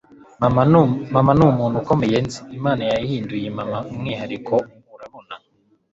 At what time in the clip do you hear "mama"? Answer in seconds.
1.15-1.31, 3.57-3.77